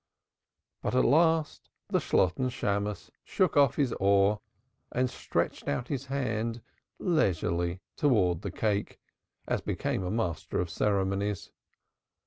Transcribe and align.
But 0.81 0.95
at 0.95 1.05
last 1.05 1.69
the 1.89 1.99
Shalotten 1.99 2.49
Shammos 2.49 3.11
shook 3.23 3.55
off 3.55 3.75
his 3.75 3.93
awe 3.99 4.37
and 4.91 5.07
stretched 5.11 5.67
out 5.67 5.89
his 5.89 6.07
hand 6.07 6.63
leisurely 6.97 7.81
towards 7.95 8.41
the 8.41 8.49
cake, 8.49 8.99
as 9.47 9.61
became 9.61 10.01
the 10.01 10.09
master 10.09 10.59
of 10.59 10.71
ceremonies. 10.71 11.51